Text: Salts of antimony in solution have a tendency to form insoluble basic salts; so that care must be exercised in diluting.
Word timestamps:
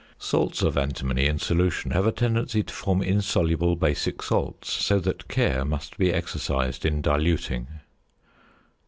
Salts 0.17 0.63
of 0.63 0.79
antimony 0.79 1.27
in 1.27 1.37
solution 1.37 1.91
have 1.91 2.07
a 2.07 2.11
tendency 2.11 2.63
to 2.63 2.73
form 2.73 3.03
insoluble 3.03 3.75
basic 3.75 4.23
salts; 4.23 4.67
so 4.71 4.99
that 4.99 5.27
care 5.27 5.63
must 5.63 5.95
be 5.99 6.11
exercised 6.11 6.87
in 6.87 7.03
diluting. 7.03 7.67